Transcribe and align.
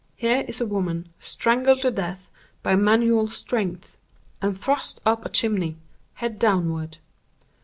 Here 0.15 0.43
is 0.47 0.59
a 0.59 0.65
woman 0.65 1.09
strangled 1.19 1.83
to 1.83 1.91
death 1.91 2.31
by 2.63 2.75
manual 2.75 3.27
strength, 3.27 3.97
and 4.41 4.57
thrust 4.57 4.99
up 5.05 5.25
a 5.27 5.29
chimney, 5.29 5.77
head 6.15 6.39
downward. 6.39 6.97